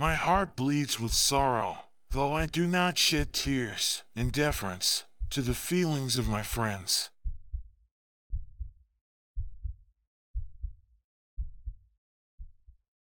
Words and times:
My 0.00 0.14
heart 0.14 0.56
bleeds 0.56 0.98
with 0.98 1.12
sorrow, 1.12 1.76
though 2.12 2.32
I 2.32 2.46
do 2.46 2.66
not 2.66 2.96
shed 2.96 3.34
tears, 3.34 4.02
in 4.16 4.30
deference 4.30 5.04
to 5.28 5.42
the 5.42 5.52
feelings 5.52 6.16
of 6.16 6.26
my 6.26 6.40
friends. 6.40 7.10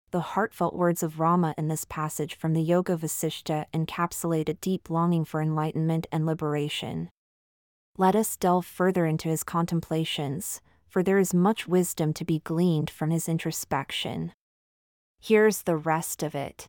The 0.09 0.21
heartfelt 0.21 0.75
words 0.75 1.03
of 1.03 1.19
Rama 1.19 1.53
in 1.55 1.67
this 1.67 1.85
passage 1.85 2.33
from 2.33 2.53
the 2.53 2.63
Yoga 2.63 2.97
Vasishtha 2.97 3.67
encapsulate 3.71 4.49
a 4.49 4.55
deep 4.55 4.89
longing 4.89 5.23
for 5.23 5.39
enlightenment 5.39 6.07
and 6.11 6.25
liberation. 6.25 7.11
Let 7.99 8.15
us 8.15 8.35
delve 8.35 8.65
further 8.65 9.05
into 9.05 9.29
his 9.29 9.43
contemplations, 9.43 10.61
for 10.87 11.03
there 11.03 11.19
is 11.19 11.31
much 11.31 11.67
wisdom 11.67 12.11
to 12.13 12.25
be 12.25 12.39
gleaned 12.39 12.89
from 12.89 13.11
his 13.11 13.29
introspection. 13.29 14.33
Here's 15.19 15.61
the 15.61 15.77
rest 15.77 16.23
of 16.23 16.33
it. 16.33 16.67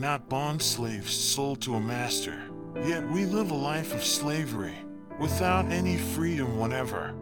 Not 0.00 0.28
bond 0.28 0.62
slaves 0.62 1.12
sold 1.12 1.60
to 1.60 1.74
a 1.74 1.80
master, 1.80 2.40
yet 2.86 3.06
we 3.10 3.26
live 3.26 3.50
a 3.50 3.54
life 3.54 3.94
of 3.94 4.02
slavery, 4.02 4.74
without 5.18 5.70
any 5.70 5.96
freedom 5.96 6.56
whatever. 6.56 7.14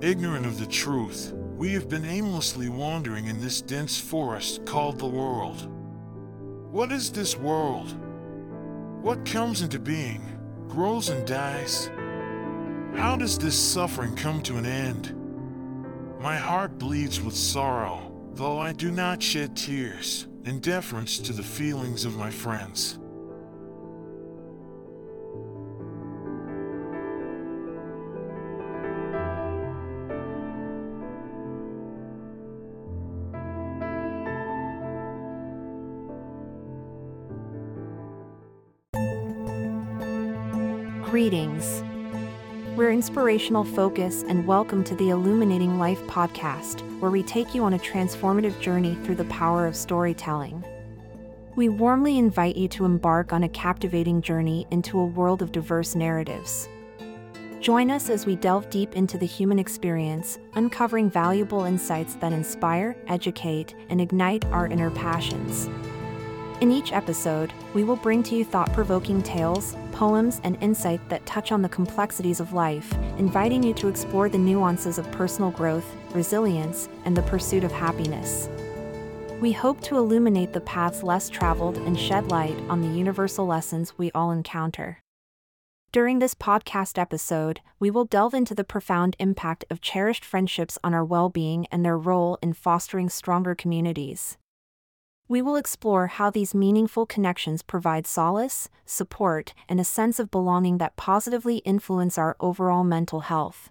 Ignorant 0.00 0.46
of 0.46 0.58
the 0.58 0.66
truth, 0.66 1.32
we 1.56 1.72
have 1.72 1.88
been 1.88 2.04
aimlessly 2.04 2.68
wandering 2.68 3.26
in 3.26 3.40
this 3.40 3.62
dense 3.62 3.98
forest 3.98 4.64
called 4.66 4.98
the 4.98 5.06
world. 5.06 5.68
What 6.70 6.92
is 6.92 7.10
this 7.10 7.36
world? 7.36 7.96
What 9.02 9.24
comes 9.24 9.62
into 9.62 9.78
being, 9.78 10.22
grows 10.68 11.08
and 11.08 11.26
dies? 11.26 11.90
How 12.94 13.16
does 13.16 13.38
this 13.38 13.58
suffering 13.58 14.14
come 14.14 14.42
to 14.42 14.56
an 14.56 14.66
end? 14.66 15.16
My 16.20 16.36
heart 16.36 16.78
bleeds 16.78 17.20
with 17.20 17.34
sorrow 17.34 18.10
though 18.34 18.58
I 18.58 18.72
do 18.72 18.90
not 18.90 19.22
shed 19.22 19.56
tears, 19.56 20.26
in 20.44 20.60
deference 20.60 21.18
to 21.18 21.32
the 21.32 21.42
feelings 21.42 22.04
of 22.04 22.16
my 22.16 22.30
friends. 22.30 22.98
Inspirational 43.00 43.64
Focus, 43.64 44.24
and 44.28 44.46
welcome 44.46 44.84
to 44.84 44.94
the 44.94 45.08
Illuminating 45.08 45.78
Life 45.78 46.02
podcast, 46.02 46.82
where 47.00 47.10
we 47.10 47.22
take 47.22 47.54
you 47.54 47.64
on 47.64 47.72
a 47.72 47.78
transformative 47.78 48.60
journey 48.60 48.94
through 48.96 49.14
the 49.14 49.24
power 49.24 49.66
of 49.66 49.74
storytelling. 49.74 50.62
We 51.56 51.70
warmly 51.70 52.18
invite 52.18 52.56
you 52.56 52.68
to 52.68 52.84
embark 52.84 53.32
on 53.32 53.44
a 53.44 53.48
captivating 53.48 54.20
journey 54.20 54.66
into 54.70 55.00
a 55.00 55.06
world 55.06 55.40
of 55.40 55.50
diverse 55.50 55.94
narratives. 55.94 56.68
Join 57.58 57.90
us 57.90 58.10
as 58.10 58.26
we 58.26 58.36
delve 58.36 58.68
deep 58.68 58.94
into 58.94 59.16
the 59.16 59.24
human 59.24 59.58
experience, 59.58 60.38
uncovering 60.52 61.08
valuable 61.08 61.64
insights 61.64 62.16
that 62.16 62.34
inspire, 62.34 62.94
educate, 63.06 63.74
and 63.88 63.98
ignite 63.98 64.44
our 64.52 64.66
inner 64.66 64.90
passions. 64.90 65.70
In 66.60 66.70
each 66.70 66.92
episode, 66.92 67.54
we 67.72 67.82
will 67.82 67.96
bring 67.96 68.22
to 68.24 68.36
you 68.36 68.44
thought 68.44 68.70
provoking 68.74 69.22
tales, 69.22 69.74
poems, 70.00 70.40
and 70.44 70.56
insight 70.62 70.98
that 71.10 71.26
touch 71.26 71.52
on 71.52 71.60
the 71.60 71.68
complexities 71.68 72.40
of 72.40 72.54
life, 72.54 72.90
inviting 73.18 73.62
you 73.62 73.74
to 73.74 73.86
explore 73.86 74.30
the 74.30 74.38
nuances 74.38 74.96
of 74.96 75.10
personal 75.12 75.50
growth, 75.50 75.84
resilience, 76.14 76.88
and 77.04 77.14
the 77.14 77.22
pursuit 77.24 77.64
of 77.64 77.70
happiness. 77.70 78.48
We 79.42 79.52
hope 79.52 79.82
to 79.82 79.98
illuminate 79.98 80.54
the 80.54 80.62
paths 80.62 81.02
less 81.02 81.28
traveled 81.28 81.76
and 81.76 82.00
shed 82.00 82.30
light 82.30 82.58
on 82.70 82.80
the 82.80 82.88
universal 82.88 83.44
lessons 83.44 83.98
we 83.98 84.10
all 84.12 84.30
encounter. 84.30 85.02
During 85.92 86.18
this 86.18 86.34
podcast 86.34 86.96
episode, 86.96 87.60
we 87.78 87.90
will 87.90 88.06
delve 88.06 88.32
into 88.32 88.54
the 88.54 88.64
profound 88.64 89.16
impact 89.18 89.66
of 89.68 89.82
cherished 89.82 90.24
friendships 90.24 90.78
on 90.82 90.94
our 90.94 91.04
well 91.04 91.28
being 91.28 91.66
and 91.70 91.84
their 91.84 91.98
role 91.98 92.38
in 92.40 92.54
fostering 92.54 93.10
stronger 93.10 93.54
communities. 93.54 94.38
We 95.30 95.42
will 95.42 95.54
explore 95.54 96.08
how 96.08 96.30
these 96.30 96.56
meaningful 96.56 97.06
connections 97.06 97.62
provide 97.62 98.04
solace, 98.04 98.68
support, 98.84 99.54
and 99.68 99.78
a 99.78 99.84
sense 99.84 100.18
of 100.18 100.28
belonging 100.28 100.78
that 100.78 100.96
positively 100.96 101.58
influence 101.58 102.18
our 102.18 102.36
overall 102.40 102.82
mental 102.82 103.20
health. 103.20 103.70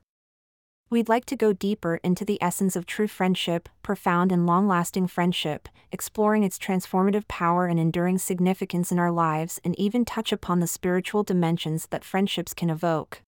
We'd 0.90 1.10
like 1.10 1.26
to 1.26 1.36
go 1.36 1.52
deeper 1.52 2.00
into 2.02 2.24
the 2.24 2.42
essence 2.42 2.78
of 2.78 2.86
true 2.86 3.10
friendship, 3.10 3.68
profound 3.84 4.32
and 4.32 4.46
long 4.46 4.70
lasting 4.70 5.08
friendship, 5.08 5.68
exploring 5.92 6.46
its 6.46 6.58
transformative 6.58 7.28
power 7.28 7.66
and 7.68 7.78
enduring 7.78 8.20
significance 8.20 8.90
in 8.90 8.98
our 8.98 9.12
lives, 9.12 9.60
and 9.62 9.78
even 9.78 10.06
touch 10.06 10.32
upon 10.32 10.62
the 10.62 10.66
spiritual 10.66 11.24
dimensions 11.24 11.88
that 11.88 12.06
friendships 12.06 12.54
can 12.54 12.70
evoke. 12.70 13.22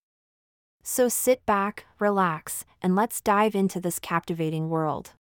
So 0.84 1.10
sit 1.10 1.46
back, 1.46 1.86
relax, 2.00 2.64
and 2.82 2.96
let's 2.96 3.20
dive 3.20 3.56
into 3.56 3.82
this 3.82 4.00
captivating 4.00 4.70
world. 4.70 5.16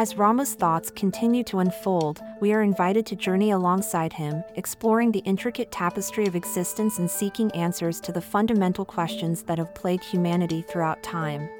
As 0.00 0.16
Rama's 0.16 0.54
thoughts 0.54 0.90
continue 0.90 1.44
to 1.44 1.58
unfold, 1.58 2.22
we 2.40 2.54
are 2.54 2.62
invited 2.62 3.04
to 3.04 3.16
journey 3.16 3.50
alongside 3.50 4.14
him, 4.14 4.42
exploring 4.54 5.12
the 5.12 5.18
intricate 5.26 5.70
tapestry 5.70 6.24
of 6.24 6.34
existence 6.34 6.98
and 6.98 7.10
seeking 7.10 7.50
answers 7.50 8.00
to 8.00 8.10
the 8.10 8.22
fundamental 8.22 8.86
questions 8.86 9.42
that 9.42 9.58
have 9.58 9.74
plagued 9.74 10.04
humanity 10.04 10.62
throughout 10.62 11.02
time. 11.02 11.50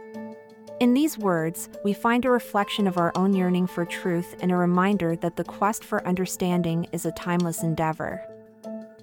In 0.80 0.94
these 0.94 1.18
words, 1.18 1.68
we 1.84 1.92
find 1.92 2.24
a 2.24 2.30
reflection 2.30 2.86
of 2.86 2.96
our 2.96 3.12
own 3.14 3.34
yearning 3.34 3.66
for 3.66 3.84
truth 3.84 4.34
and 4.40 4.50
a 4.50 4.56
reminder 4.56 5.16
that 5.16 5.36
the 5.36 5.44
quest 5.44 5.84
for 5.84 6.02
understanding 6.08 6.86
is 6.92 7.04
a 7.04 7.12
timeless 7.12 7.62
endeavor. 7.62 8.26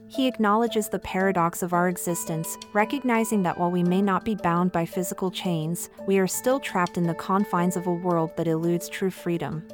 He 0.09 0.27
acknowledges 0.27 0.87
the 0.87 0.99
paradox 0.99 1.61
of 1.61 1.73
our 1.73 1.89
existence, 1.89 2.57
recognizing 2.73 3.43
that 3.43 3.57
while 3.57 3.71
we 3.71 3.83
may 3.83 4.01
not 4.01 4.23
be 4.23 4.35
bound 4.35 4.71
by 4.71 4.85
physical 4.85 5.29
chains, 5.29 5.89
we 6.07 6.17
are 6.17 6.27
still 6.27 6.59
trapped 6.59 6.97
in 6.97 7.03
the 7.03 7.13
confines 7.13 7.75
of 7.75 7.87
a 7.87 7.93
world 7.93 8.35
that 8.37 8.47
eludes 8.47 8.87
true 8.87 9.11
freedom. 9.11 9.67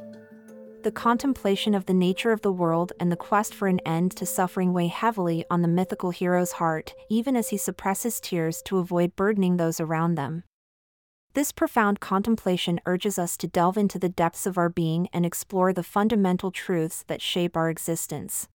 The 0.82 0.92
contemplation 0.92 1.76
of 1.76 1.86
the 1.86 1.94
nature 1.94 2.32
of 2.32 2.42
the 2.42 2.52
world 2.52 2.92
and 3.00 3.12
the 3.12 3.16
quest 3.16 3.54
for 3.54 3.68
an 3.68 3.80
end 3.86 4.12
to 4.18 4.26
suffering 4.26 4.74
weigh 4.74 4.88
heavily 4.88 5.46
on 5.50 5.62
the 5.62 5.68
mythical 5.68 6.10
hero's 6.10 6.54
heart, 6.54 6.94
even 7.10 7.38
as 7.38 7.50
he 7.50 7.58
suppresses 7.58 8.20
tears 8.20 8.62
to 8.64 8.80
avoid 8.80 9.16
burdening 9.16 9.58
those 9.58 9.80
around 9.80 10.16
them. 10.16 10.44
This 11.36 11.52
profound 11.52 12.00
contemplation 12.00 12.82
urges 12.86 13.18
us 13.18 13.38
to 13.38 13.48
delve 13.48 13.78
into 13.78 13.98
the 13.98 14.10
depths 14.10 14.46
of 14.46 14.58
our 14.58 14.70
being 14.70 15.08
and 15.14 15.26
explore 15.26 15.74
the 15.74 15.84
fundamental 15.84 16.52
truths 16.52 17.04
that 17.08 17.22
shape 17.22 17.56
our 17.56 17.70
existence. 17.70 18.50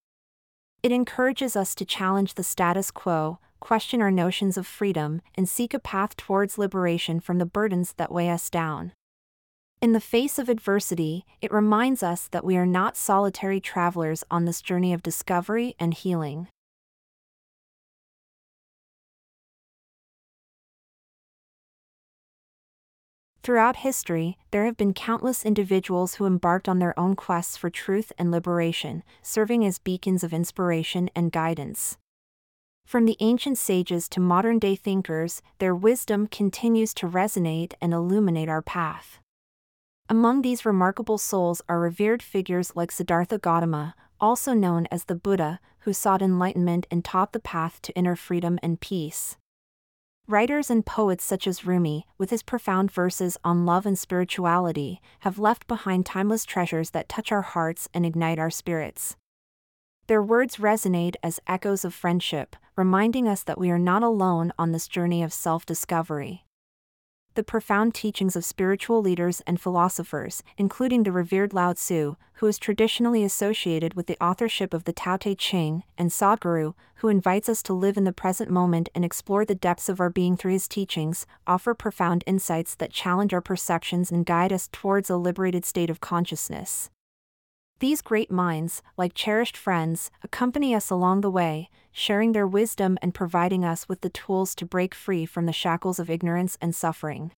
It 0.82 0.92
encourages 0.92 1.56
us 1.56 1.74
to 1.74 1.84
challenge 1.84 2.34
the 2.34 2.44
status 2.44 2.90
quo, 2.90 3.38
question 3.58 4.00
our 4.00 4.10
notions 4.10 4.56
of 4.56 4.66
freedom, 4.66 5.20
and 5.34 5.48
seek 5.48 5.74
a 5.74 5.80
path 5.80 6.16
towards 6.16 6.58
liberation 6.58 7.18
from 7.18 7.38
the 7.38 7.46
burdens 7.46 7.94
that 7.94 8.12
weigh 8.12 8.30
us 8.30 8.48
down. 8.48 8.92
In 9.80 9.92
the 9.92 10.00
face 10.00 10.38
of 10.38 10.48
adversity, 10.48 11.24
it 11.40 11.52
reminds 11.52 12.02
us 12.02 12.28
that 12.28 12.44
we 12.44 12.56
are 12.56 12.66
not 12.66 12.96
solitary 12.96 13.60
travelers 13.60 14.24
on 14.30 14.44
this 14.44 14.62
journey 14.62 14.92
of 14.92 15.02
discovery 15.02 15.74
and 15.78 15.94
healing. 15.94 16.48
Throughout 23.48 23.76
history, 23.76 24.36
there 24.50 24.66
have 24.66 24.76
been 24.76 24.92
countless 24.92 25.42
individuals 25.42 26.16
who 26.16 26.26
embarked 26.26 26.68
on 26.68 26.80
their 26.80 26.92
own 27.00 27.16
quests 27.16 27.56
for 27.56 27.70
truth 27.70 28.12
and 28.18 28.30
liberation, 28.30 29.02
serving 29.22 29.64
as 29.64 29.78
beacons 29.78 30.22
of 30.22 30.34
inspiration 30.34 31.08
and 31.16 31.32
guidance. 31.32 31.96
From 32.84 33.06
the 33.06 33.16
ancient 33.20 33.56
sages 33.56 34.06
to 34.10 34.20
modern 34.20 34.58
day 34.58 34.76
thinkers, 34.76 35.40
their 35.60 35.74
wisdom 35.74 36.26
continues 36.26 36.92
to 36.92 37.08
resonate 37.08 37.72
and 37.80 37.94
illuminate 37.94 38.50
our 38.50 38.60
path. 38.60 39.18
Among 40.10 40.42
these 40.42 40.66
remarkable 40.66 41.16
souls 41.16 41.62
are 41.70 41.80
revered 41.80 42.22
figures 42.22 42.76
like 42.76 42.92
Siddhartha 42.92 43.38
Gautama, 43.38 43.94
also 44.20 44.52
known 44.52 44.86
as 44.90 45.04
the 45.04 45.14
Buddha, 45.14 45.58
who 45.78 45.94
sought 45.94 46.20
enlightenment 46.20 46.86
and 46.90 47.02
taught 47.02 47.32
the 47.32 47.40
path 47.40 47.80
to 47.80 47.96
inner 47.96 48.14
freedom 48.14 48.58
and 48.62 48.78
peace. 48.78 49.38
Writers 50.30 50.68
and 50.68 50.84
poets 50.84 51.24
such 51.24 51.46
as 51.46 51.64
Rumi, 51.64 52.06
with 52.18 52.28
his 52.28 52.42
profound 52.42 52.90
verses 52.90 53.38
on 53.44 53.64
love 53.64 53.86
and 53.86 53.98
spirituality, 53.98 55.00
have 55.20 55.38
left 55.38 55.66
behind 55.66 56.04
timeless 56.04 56.44
treasures 56.44 56.90
that 56.90 57.08
touch 57.08 57.32
our 57.32 57.40
hearts 57.40 57.88
and 57.94 58.04
ignite 58.04 58.38
our 58.38 58.50
spirits. 58.50 59.16
Their 60.06 60.22
words 60.22 60.58
resonate 60.58 61.14
as 61.22 61.40
echoes 61.46 61.82
of 61.82 61.94
friendship, 61.94 62.56
reminding 62.76 63.26
us 63.26 63.42
that 63.42 63.58
we 63.58 63.70
are 63.70 63.78
not 63.78 64.02
alone 64.02 64.52
on 64.58 64.72
this 64.72 64.86
journey 64.86 65.22
of 65.22 65.32
self 65.32 65.64
discovery 65.64 66.44
the 67.38 67.44
profound 67.44 67.94
teachings 67.94 68.34
of 68.34 68.44
spiritual 68.44 69.00
leaders 69.00 69.42
and 69.46 69.60
philosophers, 69.60 70.42
including 70.56 71.04
the 71.04 71.12
revered 71.12 71.54
Lao 71.54 71.72
Tzu, 71.72 72.16
who 72.32 72.46
is 72.48 72.58
traditionally 72.58 73.22
associated 73.22 73.94
with 73.94 74.08
the 74.08 74.20
authorship 74.20 74.74
of 74.74 74.82
the 74.82 74.92
Tao 74.92 75.16
Te 75.16 75.36
Ching, 75.36 75.84
and 75.96 76.10
Sadhguru, 76.10 76.74
who 76.96 77.06
invites 77.06 77.48
us 77.48 77.62
to 77.62 77.72
live 77.72 77.96
in 77.96 78.02
the 78.02 78.12
present 78.12 78.50
moment 78.50 78.88
and 78.92 79.04
explore 79.04 79.44
the 79.44 79.54
depths 79.54 79.88
of 79.88 80.00
our 80.00 80.10
being 80.10 80.36
through 80.36 80.54
his 80.54 80.66
teachings, 80.66 81.26
offer 81.46 81.74
profound 81.74 82.24
insights 82.26 82.74
that 82.74 82.90
challenge 82.90 83.32
our 83.32 83.40
perceptions 83.40 84.10
and 84.10 84.26
guide 84.26 84.52
us 84.52 84.68
towards 84.72 85.08
a 85.08 85.16
liberated 85.16 85.64
state 85.64 85.90
of 85.90 86.00
consciousness. 86.00 86.90
These 87.78 88.02
great 88.02 88.32
minds, 88.32 88.82
like 88.96 89.14
cherished 89.14 89.56
friends, 89.56 90.10
accompany 90.24 90.74
us 90.74 90.90
along 90.90 91.20
the 91.20 91.30
way, 91.30 91.70
sharing 91.98 92.30
their 92.30 92.46
wisdom 92.46 92.96
and 93.02 93.12
providing 93.12 93.64
us 93.64 93.88
with 93.88 94.02
the 94.02 94.08
tools 94.10 94.54
to 94.54 94.64
break 94.64 94.94
free 94.94 95.26
from 95.26 95.46
the 95.46 95.52
shackles 95.52 95.98
of 95.98 96.08
ignorance 96.08 96.56
and 96.60 96.72
suffering. 96.72 97.32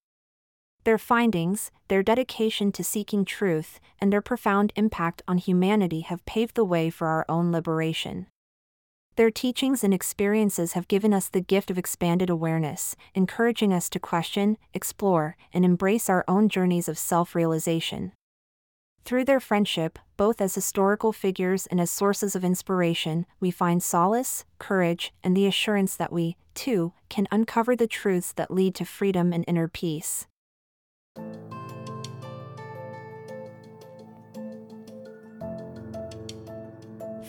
Their 0.85 0.99
findings, 0.99 1.71
their 1.89 2.03
dedication 2.03 2.71
to 2.73 2.85
seeking 2.85 3.25
truth, 3.25 3.81
and 4.01 4.13
their 4.13 4.21
profound 4.21 4.75
impact 4.77 5.23
on 5.27 5.39
humanity 5.39 6.01
have 6.01 6.25
paved 6.27 6.57
the 6.57 6.65
way 6.65 6.91
for 6.91 7.09
our 7.09 7.25
own 7.27 7.51
liberation. 7.51 8.27
Their 9.17 9.31
teachings 9.31 9.83
and 9.83 9.95
experiences 9.95 10.75
have 10.75 10.89
given 10.89 11.15
us 11.15 11.29
the 11.29 11.41
gift 11.41 11.71
of 11.71 11.79
expanded 11.79 12.29
awareness, 12.29 12.97
encouraging 13.15 13.73
us 13.73 13.89
to 13.91 13.99
question, 13.99 14.59
explore, 14.75 15.37
and 15.55 15.65
embrace 15.65 16.11
our 16.11 16.25
own 16.29 16.51
journeys 16.51 16.89
of 16.89 16.99
self 16.99 17.35
realization. 17.35 18.13
Through 19.05 19.25
their 19.25 19.41
friendship, 19.41 19.99
both 20.17 20.41
as 20.41 20.55
historical 20.55 21.13
figures 21.13 21.67
and 21.67 21.81
as 21.81 21.91
sources 21.91 22.37
of 22.37 22.45
inspiration, 22.45 23.27
we 23.41 23.51
find 23.51 23.83
solace, 23.83 24.45
courage, 24.59 25.13
and 25.25 25.37
the 25.37 25.47
assurance 25.47 25.97
that 25.97 26.13
we, 26.13 26.37
too, 26.55 26.93
can 27.09 27.27
uncover 27.33 27.75
the 27.75 27.87
truths 27.87 28.33
that 28.33 28.51
lead 28.51 28.75
to 28.77 28.85
freedom 28.85 29.33
and 29.33 29.45
inner 29.49 29.67
peace. 29.67 30.27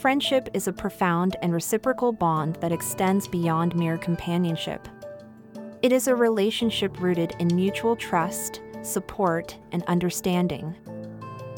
Friendship 0.01 0.49
is 0.55 0.67
a 0.67 0.73
profound 0.73 1.37
and 1.43 1.53
reciprocal 1.53 2.11
bond 2.11 2.55
that 2.55 2.71
extends 2.71 3.27
beyond 3.27 3.75
mere 3.75 3.99
companionship. 3.99 4.87
It 5.83 5.91
is 5.91 6.07
a 6.07 6.15
relationship 6.15 6.99
rooted 6.99 7.35
in 7.37 7.55
mutual 7.55 7.95
trust, 7.95 8.61
support, 8.81 9.57
and 9.71 9.83
understanding. 9.83 10.75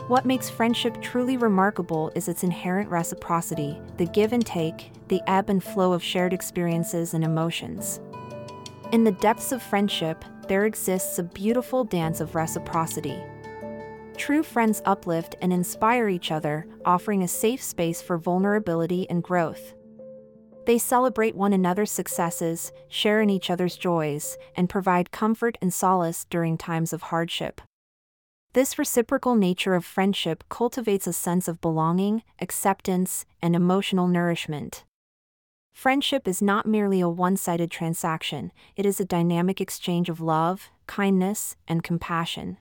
What 0.08 0.26
makes 0.26 0.50
friendship 0.50 1.02
truly 1.02 1.38
remarkable 1.38 2.12
is 2.14 2.28
its 2.28 2.44
inherent 2.44 2.90
reciprocity, 2.90 3.80
the 3.96 4.06
give 4.06 4.34
and 4.34 4.46
take, 4.46 4.92
the 5.08 5.22
ebb 5.28 5.50
and 5.50 5.64
flow 5.64 5.94
of 5.94 6.04
shared 6.04 6.34
experiences 6.34 7.14
and 7.14 7.24
emotions. 7.24 8.02
In 8.92 9.06
the 9.06 9.14
depths 9.14 9.54
of 9.54 9.64
friendship, 9.64 10.26
there 10.50 10.66
exists 10.66 11.20
a 11.20 11.24
beautiful 11.24 11.86
dance 11.86 12.20
of 12.20 12.36
reciprocity. 12.36 13.18
True 14.18 14.44
friends 14.44 14.82
uplift 14.84 15.38
and 15.42 15.54
inspire 15.54 16.10
each 16.10 16.32
other, 16.32 16.68
offering 16.84 17.24
a 17.24 17.28
safe 17.28 17.64
space 17.64 18.02
for 18.02 18.18
vulnerability 18.18 19.10
and 19.10 19.24
growth. 19.24 19.74
They 20.66 20.80
celebrate 20.80 21.34
one 21.34 21.54
another's 21.54 21.92
successes, 21.92 22.74
share 22.90 23.22
in 23.22 23.30
each 23.30 23.50
other's 23.50 23.78
joys, 23.78 24.38
and 24.56 24.70
provide 24.70 25.12
comfort 25.12 25.58
and 25.62 25.74
solace 25.74 26.26
during 26.30 26.58
times 26.58 26.92
of 26.92 27.04
hardship. 27.04 27.62
This 28.54 28.78
reciprocal 28.78 29.34
nature 29.34 29.74
of 29.74 29.84
friendship 29.84 30.44
cultivates 30.48 31.08
a 31.08 31.14
sense 31.14 31.48
of 31.48 31.60
belonging, 31.60 32.22
acceptance, 32.40 33.26
and 33.42 33.56
emotional 33.56 34.08
nourishment. 34.08 34.84
Friendship 35.74 36.28
is 36.28 36.40
not 36.40 36.68
merely 36.68 37.02
a 37.02 37.10
one 37.10 37.36
sided 37.36 37.72
transaction, 37.72 38.52
it 38.76 38.86
is 38.86 39.00
a 39.00 39.06
dynamic 39.06 39.60
exchange 39.60 40.08
of 40.08 40.22
love, 40.22 40.70
kindness, 40.86 41.56
and 41.68 41.84
compassion. 41.84 42.60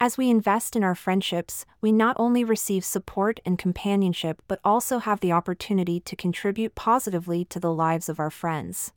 As 0.00 0.16
we 0.16 0.30
invest 0.30 0.74
in 0.74 0.82
our 0.82 0.94
friendships, 0.94 1.66
we 1.82 1.92
not 1.92 2.16
only 2.18 2.42
receive 2.42 2.82
support 2.82 3.40
and 3.44 3.58
companionship 3.58 4.40
but 4.48 4.60
also 4.64 5.00
have 5.00 5.20
the 5.20 5.32
opportunity 5.32 6.00
to 6.00 6.16
contribute 6.16 6.74
positively 6.74 7.44
to 7.44 7.60
the 7.60 7.72
lives 7.72 8.08
of 8.08 8.18
our 8.18 8.30
friends. 8.30 8.92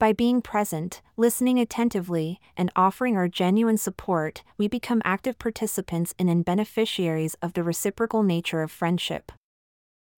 By 0.00 0.14
being 0.14 0.40
present, 0.40 1.02
listening 1.18 1.58
attentively, 1.58 2.40
and 2.56 2.72
offering 2.74 3.18
our 3.18 3.28
genuine 3.28 3.76
support, 3.76 4.42
we 4.56 4.66
become 4.66 5.02
active 5.04 5.38
participants 5.38 6.14
in 6.18 6.26
and 6.30 6.42
beneficiaries 6.42 7.34
of 7.42 7.52
the 7.52 7.62
reciprocal 7.62 8.22
nature 8.22 8.62
of 8.62 8.70
friendship. 8.70 9.30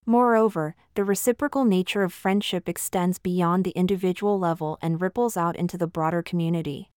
Moreover, 0.07 0.77
the 0.95 1.03
reciprocal 1.03 1.65
nature 1.65 2.05
of 2.05 2.13
friendship 2.13 2.69
extends 2.69 3.19
beyond 3.19 3.65
the 3.65 3.73
individual 3.73 4.39
level 4.39 4.79
and 4.81 5.01
ripples 5.01 5.37
out 5.37 5.57
into 5.57 5.77
the 5.77 5.89
broader 5.89 6.23
community. 6.23 6.89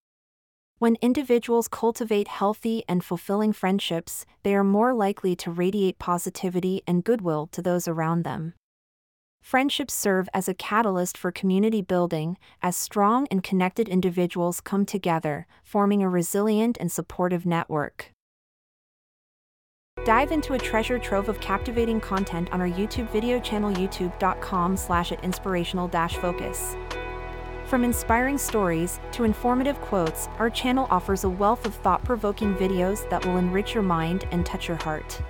When 0.77 0.97
individuals 1.01 1.67
cultivate 1.67 2.27
healthy 2.27 2.83
and 2.87 3.03
fulfilling 3.03 3.53
friendships, 3.53 4.27
they 4.43 4.53
are 4.53 4.63
more 4.63 4.93
likely 4.93 5.35
to 5.37 5.49
radiate 5.49 5.97
positivity 5.97 6.83
and 6.85 7.03
goodwill 7.03 7.47
to 7.47 7.63
those 7.63 7.87
around 7.87 8.25
them. 8.25 8.53
Friendships 9.45 9.93
serve 9.93 10.27
as 10.33 10.47
a 10.47 10.55
catalyst 10.55 11.15
for 11.15 11.31
community 11.31 11.83
building, 11.83 12.35
as 12.63 12.75
strong 12.75 13.27
and 13.29 13.43
connected 13.43 13.87
individuals 13.87 14.59
come 14.59 14.87
together, 14.87 15.45
forming 15.63 16.01
a 16.01 16.09
resilient 16.09 16.79
and 16.79 16.91
supportive 16.91 17.45
network. 17.45 18.11
Dive 20.03 20.31
into 20.31 20.55
a 20.55 20.57
treasure 20.57 20.97
trove 20.97 21.29
of 21.29 21.39
captivating 21.41 22.01
content 22.01 22.51
on 22.51 22.59
our 22.59 22.67
YouTube 22.67 23.07
video 23.11 23.39
channel 23.39 23.71
youtube.com 23.71 24.75
slash 24.75 25.11
at 25.11 25.23
inspirational 25.23 25.89
focus. 25.89 26.75
From 27.65 27.83
inspiring 27.83 28.39
stories 28.39 28.99
to 29.11 29.25
informative 29.25 29.79
quotes, 29.81 30.27
our 30.39 30.49
channel 30.49 30.87
offers 30.89 31.23
a 31.23 31.29
wealth 31.29 31.67
of 31.67 31.75
thought-provoking 31.75 32.55
videos 32.55 33.07
that 33.11 33.23
will 33.23 33.37
enrich 33.37 33.75
your 33.75 33.83
mind 33.83 34.27
and 34.31 34.43
touch 34.43 34.67
your 34.67 34.77
heart 34.77 35.21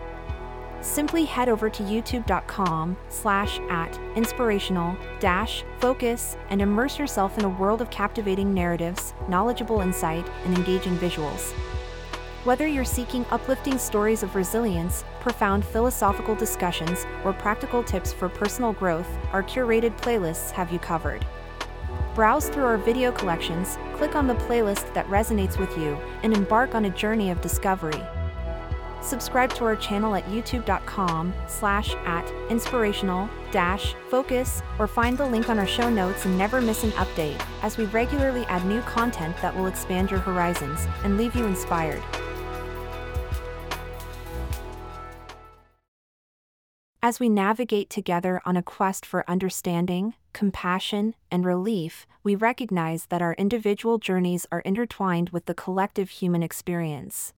simply 0.85 1.25
head 1.25 1.49
over 1.49 1.69
to 1.69 1.83
youtube.com 1.83 2.95
slash 3.09 3.59
at 3.69 3.99
inspirational 4.15 4.95
dash 5.19 5.63
focus 5.79 6.37
and 6.49 6.61
immerse 6.61 6.99
yourself 6.99 7.37
in 7.37 7.45
a 7.45 7.49
world 7.49 7.81
of 7.81 7.89
captivating 7.89 8.53
narratives, 8.53 9.13
knowledgeable 9.27 9.81
insight, 9.81 10.29
and 10.45 10.55
engaging 10.57 10.95
visuals. 10.97 11.53
Whether 12.43 12.67
you're 12.67 12.85
seeking 12.85 13.25
uplifting 13.31 13.79
stories 13.79 14.21
of 14.21 14.35
resilience, 14.35 15.03
profound 15.19 15.65
philosophical 15.65 16.35
discussions, 16.35 17.07
or 17.23 17.33
practical 17.33 17.81
tips 17.83 18.13
for 18.13 18.29
personal 18.29 18.71
growth, 18.71 19.09
our 19.33 19.41
curated 19.41 19.97
playlists 19.99 20.51
have 20.51 20.71
you 20.71 20.77
covered. 20.77 21.25
Browse 22.13 22.47
through 22.49 22.65
our 22.65 22.77
video 22.77 23.11
collections, 23.11 23.79
click 23.95 24.15
on 24.15 24.27
the 24.27 24.35
playlist 24.35 24.93
that 24.93 25.07
resonates 25.07 25.57
with 25.57 25.75
you, 25.75 25.97
and 26.21 26.33
embark 26.33 26.75
on 26.75 26.85
a 26.85 26.89
journey 26.91 27.31
of 27.31 27.41
discovery 27.41 28.03
subscribe 29.05 29.53
to 29.53 29.63
our 29.63 29.75
channel 29.75 30.15
at 30.15 30.25
youtube.com 30.25 31.33
slash 31.47 31.93
at 32.05 32.29
inspirational 32.49 33.29
dash 33.51 33.95
focus 34.09 34.61
or 34.79 34.87
find 34.87 35.17
the 35.17 35.25
link 35.25 35.49
on 35.49 35.59
our 35.59 35.67
show 35.67 35.89
notes 35.89 36.25
and 36.25 36.37
never 36.37 36.59
miss 36.59 36.83
an 36.83 36.91
update 36.91 37.39
as 37.61 37.77
we 37.77 37.85
regularly 37.85 38.45
add 38.47 38.65
new 38.65 38.81
content 38.81 39.35
that 39.41 39.55
will 39.55 39.67
expand 39.67 40.09
your 40.09 40.19
horizons 40.19 40.87
and 41.03 41.17
leave 41.17 41.35
you 41.35 41.45
inspired. 41.45 42.03
As 47.07 47.19
we 47.19 47.29
navigate 47.29 47.91
together 47.91 48.41
on 48.45 48.57
a 48.57 48.63
quest 48.63 49.05
for 49.05 49.29
understanding, 49.29 50.15
compassion, 50.33 51.13
and 51.29 51.45
relief, 51.45 52.07
we 52.23 52.33
recognize 52.33 53.05
that 53.11 53.21
our 53.21 53.35
individual 53.35 53.99
journeys 53.99 54.47
are 54.51 54.61
intertwined 54.61 55.29
with 55.29 55.45
the 55.45 55.53
collective 55.53 56.09
human 56.09 56.41
experience. 56.41 57.31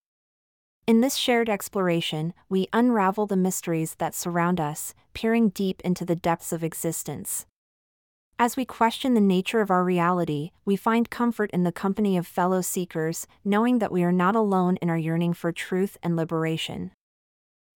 In 0.88 1.02
this 1.02 1.16
shared 1.16 1.50
exploration, 1.50 2.32
we 2.48 2.66
unravel 2.72 3.26
the 3.26 3.36
mysteries 3.36 3.96
that 3.96 4.14
surround 4.14 4.58
us, 4.58 4.94
peering 5.12 5.50
deep 5.50 5.82
into 5.82 6.06
the 6.06 6.16
depths 6.16 6.50
of 6.50 6.64
existence. 6.64 7.44
As 8.38 8.56
we 8.56 8.64
question 8.64 9.12
the 9.12 9.20
nature 9.20 9.60
of 9.60 9.70
our 9.70 9.84
reality, 9.84 10.52
we 10.64 10.76
find 10.76 11.10
comfort 11.10 11.50
in 11.50 11.62
the 11.62 11.72
company 11.72 12.16
of 12.16 12.26
fellow 12.26 12.62
seekers, 12.62 13.26
knowing 13.44 13.80
that 13.80 13.92
we 13.92 14.02
are 14.02 14.10
not 14.10 14.34
alone 14.34 14.76
in 14.76 14.88
our 14.88 14.96
yearning 14.96 15.34
for 15.34 15.52
truth 15.52 15.98
and 16.02 16.16
liberation. 16.16 16.92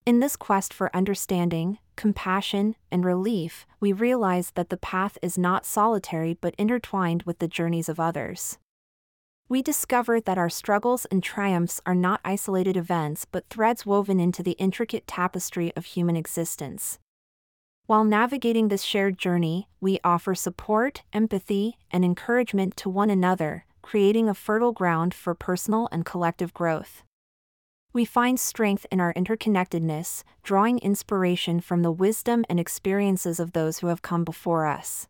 In 0.07 0.21
this 0.21 0.35
quest 0.35 0.73
for 0.73 0.97
understanding, 0.97 1.81
compassion, 1.97 2.77
and 2.91 3.05
relief, 3.05 3.67
we 3.79 3.93
realize 3.93 4.53
that 4.53 4.71
the 4.71 4.79
path 4.79 5.19
is 5.21 5.37
not 5.37 5.67
solitary 5.67 6.33
but 6.33 6.55
intertwined 6.57 7.25
with 7.25 7.41
the 7.41 7.47
journeys 7.47 7.91
of 7.91 8.01
others 8.01 8.57
we 9.53 9.61
discover 9.61 10.19
that 10.19 10.39
our 10.39 10.49
struggles 10.49 11.05
and 11.11 11.23
triumphs 11.23 11.79
are 11.85 11.95
not 11.95 12.23
isolated 12.25 12.75
events 12.75 13.27
but 13.31 13.47
threads 13.51 13.85
woven 13.85 14.19
into 14.19 14.43
the 14.43 14.53
intricate 14.53 15.07
tapestry 15.07 15.71
of 15.77 15.85
human 15.85 16.17
existence. 16.17 16.99
While 17.85 18.05
navigating 18.05 18.69
this 18.69 18.83
shared 18.83 19.19
journey, 19.19 19.69
we 19.79 20.01
offer 20.03 20.35
support, 20.35 21.03
empathy, 21.13 21.77
and 21.91 22.03
encouragement 22.03 22.79
to 22.79 22.89
one 22.89 23.11
another, 23.11 23.67
creating 23.83 24.27
a 24.27 24.33
fertile 24.33 24.73
ground 24.73 25.13
for 25.13 25.35
personal 25.35 25.87
and 25.93 26.07
collective 26.07 26.55
growth. 26.55 27.03
We 27.93 28.07
find 28.07 28.41
strength 28.41 28.87
in 28.91 29.03
our 29.03 29.13
interconnectedness, 29.13 30.23
drawing 30.43 30.79
inspiration 30.79 31.61
from 31.61 31.83
the 31.83 31.93
wisdom 31.93 32.47
and 32.49 32.59
experiences 32.59 33.39
of 33.39 33.53
those 33.53 33.81
who 33.81 33.89
have 33.89 34.01
come 34.01 34.25
before 34.25 34.65
us. 34.65 35.09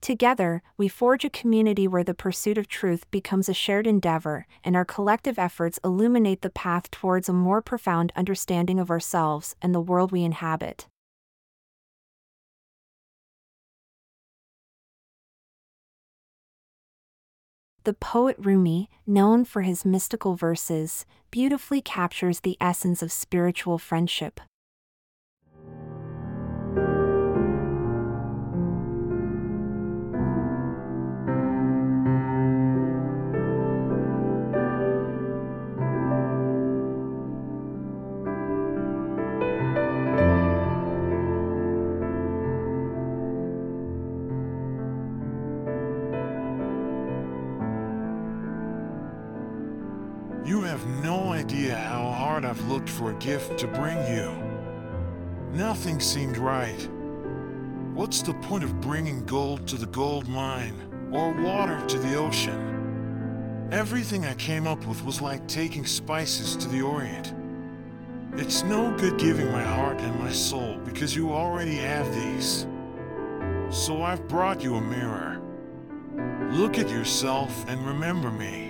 Together, 0.00 0.62
we 0.76 0.88
forge 0.88 1.24
a 1.24 1.30
community 1.30 1.88
where 1.88 2.04
the 2.04 2.14
pursuit 2.14 2.58
of 2.58 2.68
truth 2.68 3.10
becomes 3.10 3.48
a 3.48 3.54
shared 3.54 3.86
endeavor, 3.86 4.46
and 4.62 4.76
our 4.76 4.84
collective 4.84 5.38
efforts 5.38 5.80
illuminate 5.82 6.42
the 6.42 6.50
path 6.50 6.90
towards 6.90 7.28
a 7.28 7.32
more 7.32 7.62
profound 7.62 8.12
understanding 8.14 8.78
of 8.78 8.90
ourselves 8.90 9.56
and 9.60 9.74
the 9.74 9.80
world 9.80 10.12
we 10.12 10.22
inhabit. 10.22 10.86
The 17.84 17.94
poet 17.94 18.34
Rumi, 18.40 18.90
known 19.06 19.44
for 19.44 19.62
his 19.62 19.84
mystical 19.84 20.34
verses, 20.34 21.06
beautifully 21.30 21.80
captures 21.80 22.40
the 22.40 22.56
essence 22.60 23.00
of 23.00 23.12
spiritual 23.12 23.78
friendship. 23.78 24.40
Have 50.76 51.02
no 51.02 51.32
idea 51.32 51.74
how 51.74 52.10
hard 52.10 52.44
I've 52.44 52.60
looked 52.68 52.90
for 52.90 53.10
a 53.10 53.14
gift 53.14 53.56
to 53.60 53.66
bring 53.66 53.96
you. 54.14 54.30
Nothing 55.54 56.00
seemed 56.00 56.36
right. 56.36 56.86
What's 57.94 58.20
the 58.20 58.34
point 58.34 58.62
of 58.62 58.78
bringing 58.82 59.24
gold 59.24 59.66
to 59.68 59.76
the 59.76 59.86
gold 59.86 60.28
mine 60.28 60.74
or 61.10 61.32
water 61.32 61.82
to 61.86 61.98
the 61.98 62.16
ocean? 62.16 63.68
Everything 63.72 64.26
I 64.26 64.34
came 64.34 64.66
up 64.66 64.84
with 64.86 65.02
was 65.02 65.22
like 65.22 65.48
taking 65.48 65.86
spices 65.86 66.56
to 66.56 66.68
the 66.68 66.82
Orient. 66.82 67.32
It's 68.34 68.62
no 68.62 68.94
good 68.98 69.18
giving 69.18 69.50
my 69.50 69.62
heart 69.62 69.98
and 70.02 70.20
my 70.20 70.30
soul 70.30 70.76
because 70.84 71.16
you 71.16 71.32
already 71.32 71.76
have 71.76 72.14
these. 72.14 72.66
So 73.70 74.02
I've 74.02 74.28
brought 74.28 74.62
you 74.62 74.74
a 74.74 74.80
mirror. 74.82 75.40
Look 76.52 76.78
at 76.78 76.90
yourself 76.90 77.66
and 77.66 77.80
remember 77.86 78.30
me. 78.30 78.65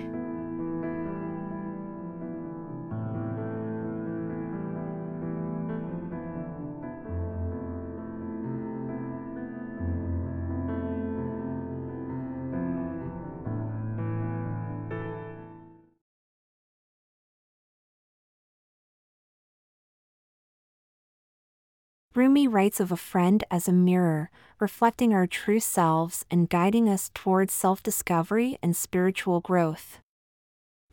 Rumi 22.17 22.47
writes 22.47 22.79
of 22.79 22.91
a 22.91 22.97
friend 22.97 23.43
as 23.51 23.67
a 23.67 23.71
mirror, 23.71 24.31
reflecting 24.59 25.13
our 25.13 25.27
true 25.27 25.59
selves 25.59 26.25
and 26.31 26.49
guiding 26.49 26.89
us 26.89 27.11
towards 27.13 27.53
self 27.53 27.83
discovery 27.83 28.57
and 28.63 28.75
spiritual 28.75 29.39
growth. 29.39 29.99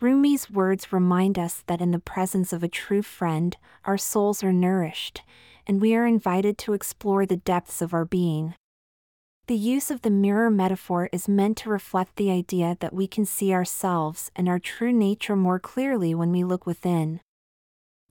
Rumi's 0.03 0.51
words 0.51 0.93
remind 0.93 1.39
us 1.39 1.65
that 1.67 1.81
in 1.81 1.93
the 1.93 1.99
presence 1.99 2.53
of 2.53 2.63
a 2.63 2.69
true 2.69 3.01
friend, 3.01 3.57
our 3.87 3.97
souls 3.97 4.45
are 4.45 4.53
nourished, 4.53 5.23
and 5.67 5.81
we 5.81 5.95
are 5.95 6.05
invited 6.05 6.59
to 6.59 6.75
explore 6.75 7.25
the 7.25 7.39
depths 7.39 7.81
of 7.81 7.95
our 7.95 8.05
being. 8.05 8.55
The 9.47 9.57
use 9.57 9.91
of 9.91 10.03
the 10.03 10.11
mirror 10.11 10.51
metaphor 10.51 11.09
is 11.11 11.27
meant 11.27 11.57
to 11.59 11.71
reflect 11.71 12.17
the 12.17 12.31
idea 12.31 12.77
that 12.81 12.93
we 12.93 13.07
can 13.07 13.25
see 13.25 13.51
ourselves 13.51 14.31
and 14.37 14.47
our 14.47 14.59
true 14.59 14.93
nature 14.93 15.37
more 15.37 15.59
clearly 15.59 16.15
when 16.15 16.33
we 16.33 16.45
look 16.45 16.67
within. 16.67 17.23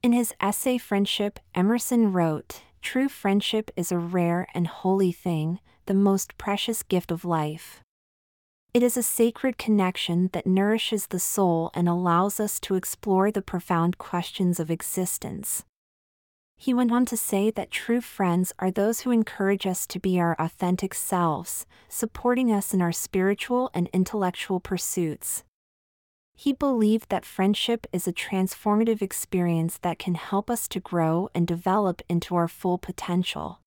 In 0.01 0.13
his 0.13 0.33
essay 0.41 0.79
Friendship, 0.79 1.39
Emerson 1.53 2.11
wrote, 2.11 2.61
True 2.83 3.07
friendship 3.07 3.71
is 3.77 3.91
a 3.91 3.97
rare 3.97 4.45
and 4.53 4.67
holy 4.67 5.13
thing, 5.13 5.59
the 5.85 5.93
most 5.93 6.37
precious 6.37 6.83
gift 6.83 7.11
of 7.11 7.23
life. 7.23 7.81
It 8.73 8.83
is 8.83 8.97
a 8.97 9.01
sacred 9.01 9.57
connection 9.57 10.29
that 10.33 10.45
nourishes 10.45 11.07
the 11.07 11.17
soul 11.17 11.71
and 11.73 11.87
allows 11.87 12.41
us 12.41 12.59
to 12.59 12.75
explore 12.75 13.31
the 13.31 13.41
profound 13.41 13.97
questions 13.97 14.59
of 14.59 14.69
existence. 14.69 15.63
He 16.57 16.73
went 16.73 16.91
on 16.91 17.05
to 17.05 17.17
say 17.17 17.49
that 17.51 17.71
true 17.71 18.01
friends 18.01 18.51
are 18.59 18.69
those 18.69 19.01
who 19.01 19.11
encourage 19.11 19.65
us 19.65 19.87
to 19.87 19.99
be 19.99 20.19
our 20.19 20.35
authentic 20.37 20.93
selves, 20.93 21.65
supporting 21.87 22.51
us 22.51 22.73
in 22.73 22.81
our 22.81 22.91
spiritual 22.91 23.71
and 23.73 23.89
intellectual 23.93 24.59
pursuits. 24.59 25.43
He 26.35 26.53
believed 26.53 27.09
that 27.09 27.25
friendship 27.25 27.87
is 27.93 28.07
a 28.07 28.13
transformative 28.13 29.01
experience 29.01 29.77
that 29.79 29.99
can 29.99 30.15
help 30.15 30.49
us 30.49 30.67
to 30.69 30.79
grow 30.79 31.29
and 31.33 31.47
develop 31.47 32.01
into 32.09 32.35
our 32.35 32.47
full 32.47 32.77
potential. 32.77 33.59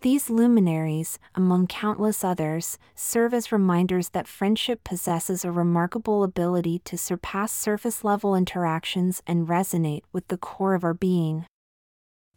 These 0.00 0.30
luminaries, 0.30 1.18
among 1.34 1.66
countless 1.66 2.22
others, 2.22 2.78
serve 2.94 3.34
as 3.34 3.50
reminders 3.50 4.10
that 4.10 4.28
friendship 4.28 4.84
possesses 4.84 5.44
a 5.44 5.50
remarkable 5.50 6.22
ability 6.22 6.80
to 6.84 6.96
surpass 6.96 7.52
surface 7.52 8.04
level 8.04 8.36
interactions 8.36 9.22
and 9.26 9.48
resonate 9.48 10.02
with 10.12 10.28
the 10.28 10.38
core 10.38 10.74
of 10.74 10.84
our 10.84 10.94
being. 10.94 11.46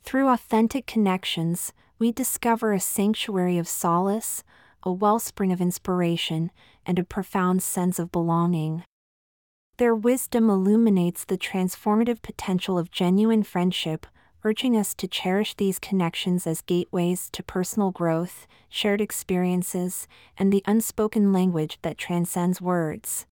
Through 0.03 0.29
authentic 0.29 0.87
connections, 0.87 1.71
we 1.99 2.11
discover 2.11 2.73
a 2.73 2.79
sanctuary 2.79 3.59
of 3.59 3.67
solace, 3.67 4.43
a 4.81 4.91
wellspring 4.91 5.51
of 5.51 5.61
inspiration, 5.61 6.49
and 6.83 6.97
a 6.97 7.03
profound 7.03 7.61
sense 7.61 7.99
of 7.99 8.11
belonging. 8.11 8.83
Their 9.77 9.95
wisdom 9.95 10.49
illuminates 10.49 11.25
the 11.25 11.37
transformative 11.37 12.21
potential 12.21 12.77
of 12.77 12.91
genuine 12.91 13.43
friendship, 13.43 14.05
urging 14.43 14.75
us 14.75 14.93
to 14.95 15.07
cherish 15.07 15.55
these 15.55 15.79
connections 15.79 16.45
as 16.45 16.61
gateways 16.61 17.29
to 17.31 17.43
personal 17.43 17.91
growth, 17.91 18.47
shared 18.69 19.01
experiences, 19.01 20.07
and 20.37 20.51
the 20.51 20.63
unspoken 20.65 21.31
language 21.31 21.79
that 21.81 21.97
transcends 21.97 22.61
words. 22.61 23.25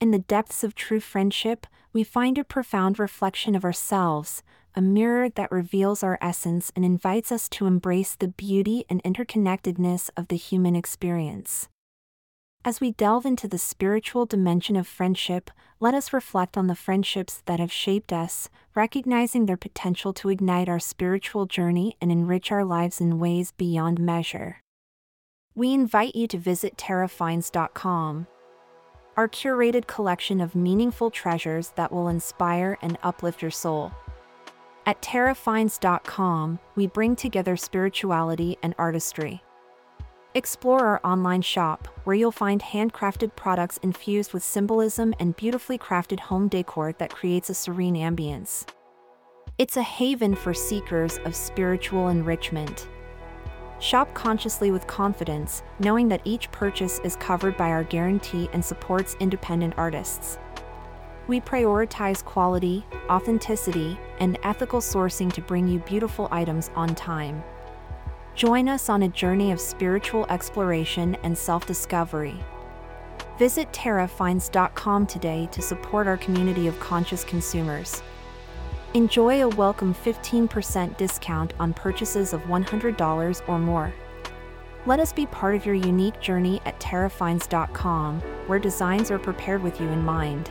In 0.00 0.12
the 0.12 0.18
depths 0.18 0.64
of 0.64 0.74
true 0.74 1.00
friendship, 1.00 1.66
we 1.92 2.04
find 2.04 2.38
a 2.38 2.44
profound 2.44 2.98
reflection 2.98 3.54
of 3.54 3.64
ourselves, 3.64 4.42
a 4.74 4.80
mirror 4.80 5.28
that 5.28 5.52
reveals 5.52 6.02
our 6.02 6.18
essence 6.22 6.72
and 6.74 6.84
invites 6.84 7.30
us 7.30 7.48
to 7.50 7.66
embrace 7.66 8.14
the 8.14 8.28
beauty 8.28 8.84
and 8.88 9.02
interconnectedness 9.02 10.08
of 10.16 10.28
the 10.28 10.36
human 10.36 10.74
experience. 10.74 11.68
As 12.62 12.78
we 12.78 12.90
delve 12.90 13.24
into 13.24 13.48
the 13.48 13.56
spiritual 13.56 14.26
dimension 14.26 14.76
of 14.76 14.86
friendship, 14.86 15.50
let 15.80 15.94
us 15.94 16.12
reflect 16.12 16.58
on 16.58 16.66
the 16.66 16.74
friendships 16.74 17.42
that 17.46 17.58
have 17.58 17.72
shaped 17.72 18.12
us, 18.12 18.50
recognizing 18.74 19.46
their 19.46 19.56
potential 19.56 20.12
to 20.12 20.28
ignite 20.28 20.68
our 20.68 20.78
spiritual 20.78 21.46
journey 21.46 21.96
and 22.02 22.12
enrich 22.12 22.52
our 22.52 22.62
lives 22.62 23.00
in 23.00 23.18
ways 23.18 23.52
beyond 23.52 23.98
measure. 23.98 24.60
We 25.54 25.72
invite 25.72 26.14
you 26.14 26.26
to 26.28 26.38
visit 26.38 26.76
tarafinds.com, 26.76 28.26
our 29.16 29.28
curated 29.28 29.86
collection 29.86 30.42
of 30.42 30.54
meaningful 30.54 31.10
treasures 31.10 31.70
that 31.76 31.90
will 31.90 32.08
inspire 32.08 32.76
and 32.82 32.98
uplift 33.02 33.40
your 33.40 33.50
soul. 33.50 33.90
At 34.84 35.00
tarafinds.com, 35.00 36.58
we 36.76 36.86
bring 36.86 37.16
together 37.16 37.56
spirituality 37.56 38.58
and 38.62 38.74
artistry. 38.76 39.42
Explore 40.32 40.86
our 40.86 41.00
online 41.02 41.42
shop, 41.42 41.88
where 42.04 42.14
you'll 42.14 42.30
find 42.30 42.62
handcrafted 42.62 43.34
products 43.34 43.80
infused 43.82 44.32
with 44.32 44.44
symbolism 44.44 45.12
and 45.18 45.34
beautifully 45.34 45.76
crafted 45.76 46.20
home 46.20 46.46
decor 46.46 46.92
that 46.98 47.12
creates 47.12 47.50
a 47.50 47.54
serene 47.54 47.96
ambience. 47.96 48.64
It's 49.58 49.76
a 49.76 49.82
haven 49.82 50.36
for 50.36 50.54
seekers 50.54 51.18
of 51.24 51.34
spiritual 51.34 52.10
enrichment. 52.10 52.88
Shop 53.80 54.14
consciously 54.14 54.70
with 54.70 54.86
confidence, 54.86 55.64
knowing 55.80 56.06
that 56.10 56.22
each 56.24 56.48
purchase 56.52 57.00
is 57.02 57.16
covered 57.16 57.56
by 57.56 57.70
our 57.70 57.82
guarantee 57.82 58.48
and 58.52 58.64
supports 58.64 59.16
independent 59.18 59.74
artists. 59.76 60.38
We 61.26 61.40
prioritize 61.40 62.24
quality, 62.24 62.86
authenticity, 63.08 63.98
and 64.20 64.38
ethical 64.44 64.80
sourcing 64.80 65.32
to 65.32 65.40
bring 65.40 65.66
you 65.66 65.80
beautiful 65.80 66.28
items 66.30 66.70
on 66.76 66.94
time. 66.94 67.42
Join 68.40 68.70
us 68.70 68.88
on 68.88 69.02
a 69.02 69.08
journey 69.08 69.52
of 69.52 69.60
spiritual 69.60 70.24
exploration 70.30 71.14
and 71.24 71.36
self 71.36 71.66
discovery. 71.66 72.42
Visit 73.38 73.70
tarafinds.com 73.70 75.06
today 75.06 75.46
to 75.52 75.60
support 75.60 76.06
our 76.06 76.16
community 76.16 76.66
of 76.66 76.80
conscious 76.80 77.22
consumers. 77.22 78.02
Enjoy 78.94 79.42
a 79.42 79.48
welcome 79.50 79.92
15% 79.92 80.96
discount 80.96 81.52
on 81.60 81.74
purchases 81.74 82.32
of 82.32 82.40
$100 82.44 83.46
or 83.46 83.58
more. 83.58 83.92
Let 84.86 85.00
us 85.00 85.12
be 85.12 85.26
part 85.26 85.54
of 85.54 85.66
your 85.66 85.74
unique 85.74 86.18
journey 86.18 86.62
at 86.64 86.80
tarafinds.com, 86.80 88.20
where 88.46 88.58
designs 88.58 89.10
are 89.10 89.18
prepared 89.18 89.62
with 89.62 89.78
you 89.78 89.88
in 89.88 90.02
mind. 90.02 90.50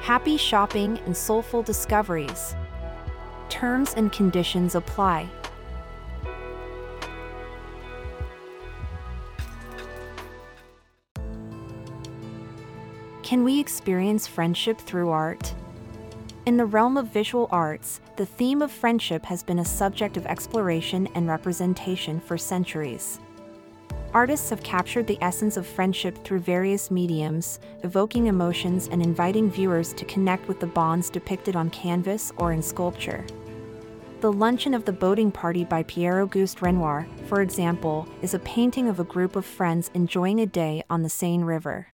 Happy 0.00 0.38
shopping 0.38 0.98
and 1.04 1.14
soulful 1.14 1.62
discoveries. 1.62 2.56
Terms 3.50 3.92
and 3.98 4.10
conditions 4.10 4.74
apply. 4.74 5.28
Can 13.26 13.42
we 13.42 13.58
experience 13.58 14.28
friendship 14.28 14.78
through 14.78 15.10
art? 15.10 15.52
In 16.46 16.56
the 16.56 16.64
realm 16.64 16.96
of 16.96 17.08
visual 17.08 17.48
arts, 17.50 18.00
the 18.14 18.24
theme 18.24 18.62
of 18.62 18.70
friendship 18.70 19.24
has 19.24 19.42
been 19.42 19.58
a 19.58 19.64
subject 19.64 20.16
of 20.16 20.26
exploration 20.26 21.08
and 21.16 21.26
representation 21.26 22.20
for 22.20 22.38
centuries. 22.38 23.18
Artists 24.14 24.48
have 24.50 24.62
captured 24.62 25.08
the 25.08 25.18
essence 25.20 25.56
of 25.56 25.66
friendship 25.66 26.22
through 26.22 26.38
various 26.38 26.88
mediums, 26.88 27.58
evoking 27.82 28.28
emotions 28.28 28.86
and 28.92 29.02
inviting 29.02 29.50
viewers 29.50 29.92
to 29.94 30.04
connect 30.04 30.46
with 30.46 30.60
the 30.60 30.68
bonds 30.68 31.10
depicted 31.10 31.56
on 31.56 31.68
canvas 31.70 32.32
or 32.36 32.52
in 32.52 32.62
sculpture. 32.62 33.26
The 34.20 34.32
Luncheon 34.32 34.72
of 34.72 34.84
the 34.84 34.92
Boating 34.92 35.32
Party 35.32 35.64
by 35.64 35.82
Pierre 35.82 36.22
Auguste 36.22 36.62
Renoir, 36.62 37.08
for 37.26 37.42
example, 37.42 38.08
is 38.22 38.34
a 38.34 38.38
painting 38.38 38.86
of 38.86 39.00
a 39.00 39.04
group 39.04 39.34
of 39.34 39.44
friends 39.44 39.90
enjoying 39.94 40.38
a 40.38 40.46
day 40.46 40.84
on 40.88 41.02
the 41.02 41.08
Seine 41.08 41.42
River. 41.42 41.88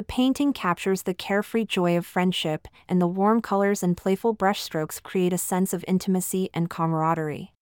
The 0.00 0.04
painting 0.04 0.54
captures 0.54 1.02
the 1.02 1.12
carefree 1.12 1.66
joy 1.66 1.94
of 1.94 2.06
friendship, 2.06 2.66
and 2.88 3.02
the 3.02 3.06
warm 3.06 3.42
colors 3.42 3.82
and 3.82 3.94
playful 3.94 4.34
brushstrokes 4.34 5.02
create 5.02 5.34
a 5.34 5.36
sense 5.36 5.74
of 5.74 5.84
intimacy 5.86 6.48
and 6.54 6.70
camaraderie. 6.70 7.52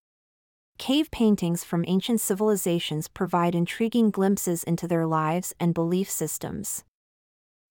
Cave 0.79 1.11
paintings 1.11 1.65
from 1.65 1.85
ancient 1.89 2.21
civilizations 2.21 3.09
provide 3.09 3.57
intriguing 3.57 4.13
glimpses 4.13 4.63
into 4.63 4.87
their 4.87 5.05
lives 5.05 5.53
and 5.59 5.75
belief 5.75 6.09
systems. 6.09 6.85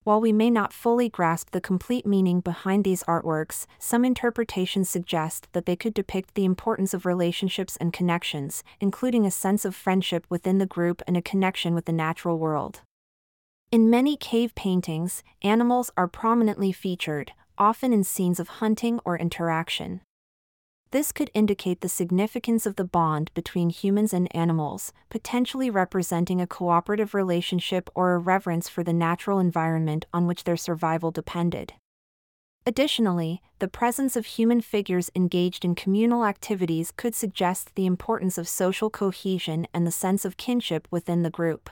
While 0.04 0.20
we 0.20 0.34
may 0.34 0.50
not 0.50 0.74
fully 0.74 1.08
grasp 1.08 1.52
the 1.52 1.62
complete 1.62 2.04
meaning 2.04 2.40
behind 2.40 2.84
these 2.84 3.02
artworks, 3.04 3.64
some 3.78 4.04
interpretations 4.04 4.90
suggest 4.90 5.48
that 5.54 5.64
they 5.64 5.76
could 5.76 5.94
depict 5.94 6.34
the 6.34 6.44
importance 6.44 6.92
of 6.92 7.06
relationships 7.06 7.78
and 7.78 7.90
connections, 7.90 8.62
including 8.80 9.24
a 9.24 9.30
sense 9.30 9.64
of 9.64 9.74
friendship 9.74 10.26
within 10.28 10.58
the 10.58 10.66
group 10.66 11.00
and 11.06 11.16
a 11.16 11.22
connection 11.22 11.74
with 11.74 11.86
the 11.86 11.90
natural 11.92 12.38
world. 12.38 12.82
In 13.70 13.90
many 13.90 14.16
cave 14.16 14.54
paintings, 14.54 15.22
animals 15.42 15.90
are 15.94 16.08
prominently 16.08 16.72
featured, 16.72 17.32
often 17.58 17.92
in 17.92 18.02
scenes 18.02 18.40
of 18.40 18.48
hunting 18.48 18.98
or 19.04 19.18
interaction. 19.18 20.00
This 20.90 21.12
could 21.12 21.30
indicate 21.34 21.82
the 21.82 21.88
significance 21.90 22.64
of 22.64 22.76
the 22.76 22.84
bond 22.84 23.30
between 23.34 23.68
humans 23.68 24.14
and 24.14 24.34
animals, 24.34 24.94
potentially 25.10 25.68
representing 25.68 26.40
a 26.40 26.46
cooperative 26.46 27.12
relationship 27.12 27.90
or 27.94 28.14
a 28.14 28.18
reverence 28.18 28.70
for 28.70 28.82
the 28.82 28.94
natural 28.94 29.38
environment 29.38 30.06
on 30.14 30.26
which 30.26 30.44
their 30.44 30.56
survival 30.56 31.10
depended. 31.10 31.74
Additionally, 32.64 33.42
the 33.58 33.68
presence 33.68 34.16
of 34.16 34.24
human 34.24 34.62
figures 34.62 35.10
engaged 35.14 35.62
in 35.62 35.74
communal 35.74 36.24
activities 36.24 36.90
could 36.90 37.14
suggest 37.14 37.74
the 37.74 37.84
importance 37.84 38.38
of 38.38 38.48
social 38.48 38.88
cohesion 38.88 39.66
and 39.74 39.86
the 39.86 39.90
sense 39.90 40.24
of 40.24 40.38
kinship 40.38 40.88
within 40.90 41.22
the 41.22 41.28
group. 41.28 41.68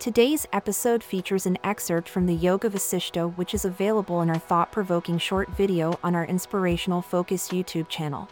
Today's 0.00 0.46
episode 0.54 1.04
features 1.04 1.44
an 1.44 1.58
excerpt 1.62 2.08
from 2.08 2.24
the 2.24 2.34
Yoga 2.34 2.70
Vasishta, 2.70 3.36
which 3.36 3.52
is 3.52 3.66
available 3.66 4.22
in 4.22 4.30
our 4.30 4.38
thought 4.38 4.72
provoking 4.72 5.18
short 5.18 5.50
video 5.50 6.00
on 6.02 6.14
our 6.14 6.24
Inspirational 6.24 7.02
Focus 7.02 7.50
YouTube 7.50 7.86
channel. 7.90 8.26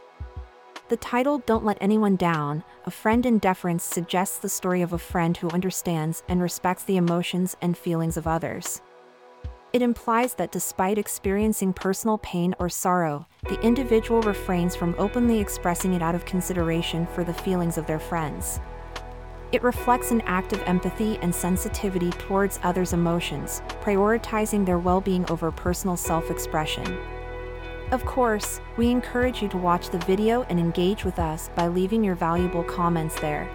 The 0.88 0.96
title 0.96 1.40
Don't 1.40 1.66
Let 1.66 1.76
Anyone 1.82 2.16
Down, 2.16 2.64
A 2.86 2.90
Friend 2.90 3.26
in 3.26 3.36
Deference 3.36 3.84
suggests 3.84 4.38
the 4.38 4.48
story 4.48 4.80
of 4.80 4.94
a 4.94 4.98
friend 4.98 5.36
who 5.36 5.50
understands 5.50 6.22
and 6.26 6.40
respects 6.40 6.84
the 6.84 6.96
emotions 6.96 7.54
and 7.60 7.76
feelings 7.76 8.16
of 8.16 8.26
others. 8.26 8.80
It 9.74 9.82
implies 9.82 10.32
that 10.36 10.52
despite 10.52 10.96
experiencing 10.96 11.74
personal 11.74 12.16
pain 12.16 12.54
or 12.58 12.70
sorrow, 12.70 13.26
the 13.46 13.60
individual 13.60 14.22
refrains 14.22 14.74
from 14.74 14.94
openly 14.96 15.38
expressing 15.38 15.92
it 15.92 16.00
out 16.00 16.14
of 16.14 16.24
consideration 16.24 17.06
for 17.08 17.24
the 17.24 17.34
feelings 17.34 17.76
of 17.76 17.86
their 17.86 17.98
friends. 17.98 18.58
It 19.50 19.62
reflects 19.62 20.10
an 20.10 20.20
act 20.22 20.52
of 20.52 20.62
empathy 20.62 21.18
and 21.22 21.34
sensitivity 21.34 22.10
towards 22.10 22.60
others' 22.62 22.92
emotions, 22.92 23.62
prioritizing 23.80 24.66
their 24.66 24.78
well 24.78 25.00
being 25.00 25.28
over 25.30 25.50
personal 25.50 25.96
self 25.96 26.30
expression. 26.30 26.98
Of 27.90 28.04
course, 28.04 28.60
we 28.76 28.90
encourage 28.90 29.40
you 29.40 29.48
to 29.48 29.56
watch 29.56 29.88
the 29.88 29.98
video 30.00 30.42
and 30.50 30.60
engage 30.60 31.04
with 31.04 31.18
us 31.18 31.48
by 31.56 31.68
leaving 31.68 32.04
your 32.04 32.14
valuable 32.14 32.62
comments 32.62 33.18
there. 33.20 33.48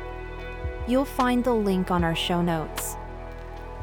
You'll 0.88 1.06
find 1.06 1.43
the 1.43 1.53
link 1.53 1.91
on 1.91 2.03
our 2.03 2.15
show 2.15 2.41
notes. 2.41 2.95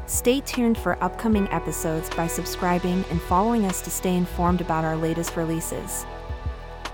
Stay 0.05 0.41
tuned 0.41 0.77
for 0.77 1.01
upcoming 1.01 1.47
episodes 1.47 2.09
by 2.09 2.27
subscribing 2.27 3.05
and 3.09 3.21
following 3.21 3.65
us 3.65 3.81
to 3.83 3.89
stay 3.89 4.17
informed 4.17 4.59
about 4.59 4.83
our 4.83 4.97
latest 4.97 5.37
releases. 5.37 6.05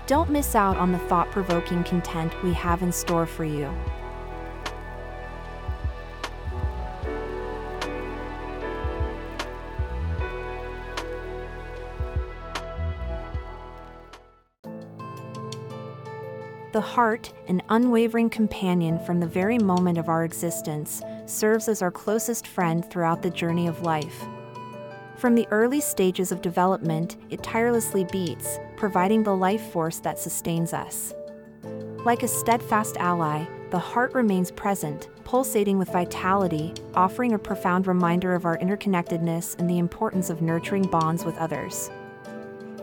Don't 0.06 0.30
miss 0.30 0.54
out 0.54 0.76
on 0.76 0.92
the 0.92 0.98
thought 1.00 1.28
provoking 1.32 1.82
content 1.82 2.32
we 2.44 2.52
have 2.52 2.82
in 2.82 2.92
store 2.92 3.26
for 3.26 3.44
you. 3.44 3.68
The 16.78 16.82
heart, 16.82 17.32
an 17.48 17.60
unwavering 17.70 18.30
companion 18.30 19.00
from 19.00 19.18
the 19.18 19.26
very 19.26 19.58
moment 19.58 19.98
of 19.98 20.08
our 20.08 20.22
existence, 20.22 21.02
serves 21.26 21.66
as 21.66 21.82
our 21.82 21.90
closest 21.90 22.46
friend 22.46 22.88
throughout 22.88 23.20
the 23.20 23.30
journey 23.30 23.66
of 23.66 23.82
life. 23.82 24.24
From 25.16 25.34
the 25.34 25.48
early 25.50 25.80
stages 25.80 26.30
of 26.30 26.40
development, 26.40 27.16
it 27.30 27.42
tirelessly 27.42 28.06
beats, 28.12 28.60
providing 28.76 29.24
the 29.24 29.34
life 29.34 29.72
force 29.72 29.98
that 29.98 30.20
sustains 30.20 30.72
us. 30.72 31.12
Like 32.04 32.22
a 32.22 32.28
steadfast 32.28 32.96
ally, 32.98 33.44
the 33.72 33.78
heart 33.80 34.14
remains 34.14 34.52
present, 34.52 35.08
pulsating 35.24 35.78
with 35.78 35.90
vitality, 35.90 36.74
offering 36.94 37.32
a 37.32 37.40
profound 37.40 37.88
reminder 37.88 38.36
of 38.36 38.44
our 38.44 38.56
interconnectedness 38.58 39.58
and 39.58 39.68
the 39.68 39.80
importance 39.80 40.30
of 40.30 40.42
nurturing 40.42 40.84
bonds 40.84 41.24
with 41.24 41.36
others. 41.38 41.90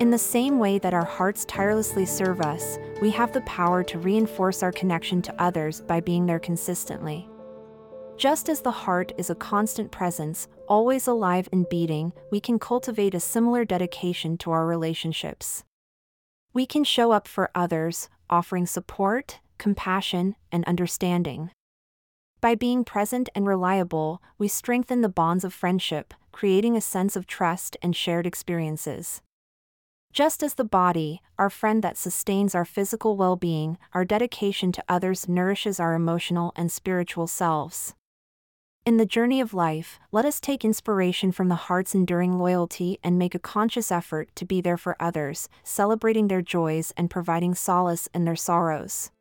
In 0.01 0.12
the 0.12 0.17
same 0.17 0.60
way 0.60 0.77
that 0.79 0.93
our 0.93 1.05
hearts 1.05 1.45
tirelessly 1.45 2.05
serve 2.05 2.41
us, 2.41 2.77
we 3.01 3.12
have 3.12 3.31
the 3.31 3.39
power 3.41 3.81
to 3.86 3.97
reinforce 3.97 4.62
our 4.62 4.73
connection 4.73 5.21
to 5.21 5.41
others 5.41 5.79
by 5.79 6.01
being 6.01 6.25
there 6.25 6.39
consistently. 6.39 7.29
Just 8.17 8.49
as 8.49 8.60
the 8.60 8.71
heart 8.71 9.13
is 9.17 9.29
a 9.29 9.36
constant 9.36 9.91
presence, 9.91 10.49
always 10.67 11.08
alive 11.08 11.47
and 11.53 11.67
beating, 11.69 12.12
we 12.29 12.41
can 12.41 12.60
cultivate 12.60 13.15
a 13.15 13.21
similar 13.21 13.63
dedication 13.63 14.38
to 14.39 14.51
our 14.51 14.65
relationships. 14.65 15.63
We 16.53 16.65
can 16.65 16.84
show 16.84 17.13
up 17.13 17.25
for 17.25 17.49
others, 17.55 18.10
offering 18.29 18.65
support, 18.65 19.39
compassion, 19.58 20.36
and 20.51 20.65
understanding. 20.65 21.51
By 22.41 22.55
being 22.55 22.84
present 22.84 23.29
and 23.34 23.47
reliable, 23.47 24.21
we 24.38 24.49
strengthen 24.49 24.99
the 24.99 25.10
bonds 25.10 25.45
of 25.45 25.53
friendship, 25.53 26.13
creating 26.34 26.75
a 26.75 26.81
sense 26.81 27.15
of 27.15 27.27
trust 27.27 27.77
and 27.81 27.95
shared 27.95 28.27
experiences. 28.27 29.21
Just 30.15 30.41
as 30.43 30.54
the 30.54 30.63
body, 30.63 31.21
our 31.38 31.49
friend 31.49 31.84
that 31.84 31.97
sustains 31.97 32.56
our 32.56 32.63
physical 32.63 33.17
well 33.17 33.36
being, 33.36 33.78
our 33.93 34.06
dedication 34.06 34.71
to 34.71 34.84
others 34.88 35.28
nourishes 35.28 35.78
our 35.78 35.93
emotional 35.93 36.54
and 36.56 36.71
spiritual 36.71 37.28
selves. 37.28 37.95
In 38.86 38.95
the 38.95 39.06
journey 39.06 39.41
of 39.41 39.54
life, 39.54 39.99
let 40.13 40.23
us 40.23 40.39
take 40.39 40.63
inspiration 40.63 41.34
from 41.34 41.49
the 41.49 41.56
heart's 41.67 41.93
enduring 41.93 42.39
loyalty 42.39 42.97
and 43.04 43.19
make 43.19 43.36
a 43.36 43.39
conscious 43.39 43.91
effort 43.91 44.30
to 44.36 44.45
be 44.45 44.62
there 44.62 44.78
for 44.78 44.95
others, 45.01 45.49
celebrating 45.65 46.30
their 46.30 46.41
joys 46.41 46.93
and 46.95 47.10
providing 47.10 47.54
solace 47.54 48.08
in 48.13 48.23
their 48.23 48.38
sorrows. 48.38 49.12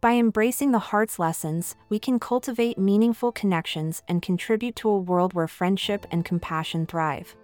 By 0.00 0.12
embracing 0.12 0.70
the 0.70 0.90
heart's 0.90 1.18
lessons, 1.18 1.74
we 1.88 1.98
can 1.98 2.20
cultivate 2.20 2.78
meaningful 2.78 3.32
connections 3.32 4.04
and 4.06 4.22
contribute 4.22 4.76
to 4.76 4.90
a 4.90 4.96
world 4.96 5.32
where 5.32 5.48
friendship 5.48 6.06
and 6.12 6.24
compassion 6.24 6.86
thrive. 6.86 7.34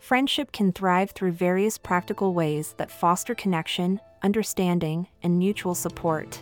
Friendship 0.00 0.50
can 0.50 0.72
thrive 0.72 1.10
through 1.10 1.32
various 1.32 1.76
practical 1.76 2.32
ways 2.32 2.74
that 2.78 2.90
foster 2.90 3.34
connection, 3.34 4.00
understanding, 4.22 5.08
and 5.22 5.38
mutual 5.38 5.74
support. 5.74 6.40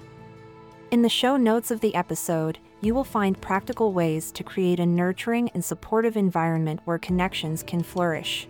In 0.93 1.03
the 1.03 1.09
show 1.09 1.37
notes 1.37 1.73
of 1.73 1.81
the 1.81 1.97
episode, 1.97 2.59
you 2.81 2.95
will 2.95 3.05
find 3.05 3.41
practical 3.41 3.93
ways 3.93 4.31
to 4.33 4.45
create 4.45 4.79
a 4.79 4.87
nurturing 4.87 5.51
and 5.55 5.65
supportive 5.65 6.17
environment 6.17 6.81
where 6.85 6.99
connections 6.99 7.65
can 7.65 7.83
flourish. 7.83 8.47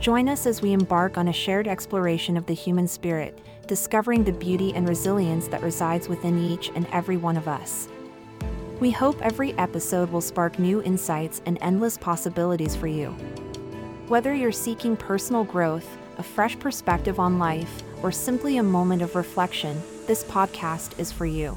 Join 0.00 0.26
us 0.26 0.46
as 0.46 0.62
we 0.62 0.72
embark 0.72 1.18
on 1.18 1.28
a 1.28 1.32
shared 1.34 1.68
exploration 1.68 2.38
of 2.38 2.46
the 2.46 2.54
human 2.54 2.88
spirit, 2.88 3.40
discovering 3.66 4.24
the 4.24 4.32
beauty 4.32 4.72
and 4.74 4.88
resilience 4.88 5.48
that 5.48 5.62
resides 5.62 6.08
within 6.08 6.38
each 6.38 6.70
and 6.74 6.86
every 6.92 7.18
one 7.18 7.36
of 7.36 7.46
us. 7.46 7.88
We 8.78 8.90
hope 8.90 9.22
every 9.22 9.54
episode 9.54 10.10
will 10.10 10.20
spark 10.20 10.58
new 10.58 10.82
insights 10.82 11.40
and 11.46 11.56
endless 11.62 11.96
possibilities 11.96 12.76
for 12.76 12.86
you. 12.86 13.08
Whether 14.08 14.34
you're 14.34 14.52
seeking 14.52 14.98
personal 14.98 15.44
growth, 15.44 15.96
a 16.18 16.22
fresh 16.22 16.58
perspective 16.58 17.18
on 17.18 17.38
life, 17.38 17.82
or 18.02 18.12
simply 18.12 18.58
a 18.58 18.62
moment 18.62 19.00
of 19.00 19.16
reflection, 19.16 19.80
this 20.06 20.22
podcast 20.24 20.98
is 20.98 21.10
for 21.10 21.24
you. 21.24 21.56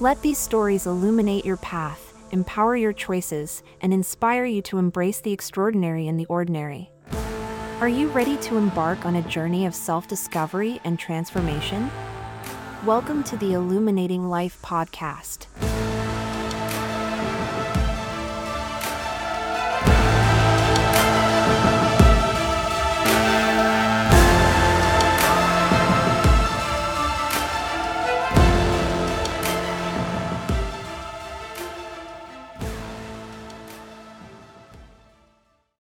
Let 0.00 0.22
these 0.22 0.38
stories 0.38 0.86
illuminate 0.86 1.44
your 1.44 1.58
path, 1.58 2.14
empower 2.30 2.74
your 2.74 2.94
choices, 2.94 3.62
and 3.82 3.92
inspire 3.92 4.46
you 4.46 4.62
to 4.62 4.78
embrace 4.78 5.20
the 5.20 5.32
extraordinary 5.32 6.06
in 6.08 6.16
the 6.16 6.26
ordinary. 6.26 6.90
Are 7.80 7.88
you 7.88 8.08
ready 8.08 8.38
to 8.38 8.56
embark 8.56 9.04
on 9.04 9.16
a 9.16 9.28
journey 9.28 9.66
of 9.66 9.74
self 9.74 10.08
discovery 10.08 10.80
and 10.84 10.98
transformation? 10.98 11.90
Welcome 12.86 13.24
to 13.24 13.36
the 13.36 13.52
Illuminating 13.52 14.30
Life 14.30 14.58
podcast. 14.62 15.48